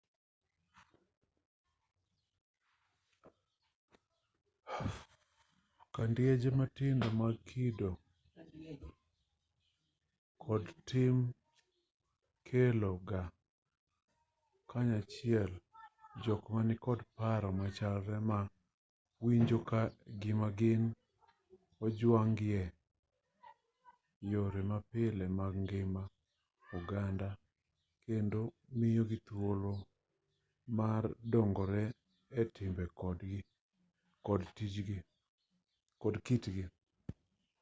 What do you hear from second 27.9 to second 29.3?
kendo miyogi